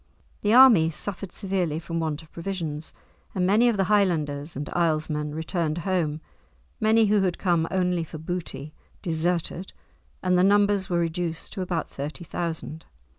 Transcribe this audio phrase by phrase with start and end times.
[0.41, 2.91] The army suffered severely from want of provisions,
[3.35, 6.21] and many of the Highlanders and Isles men returned home,
[6.79, 9.73] many who had come only for booty, deserted,
[10.23, 12.85] and the numbers were reduced to about thirty thousand.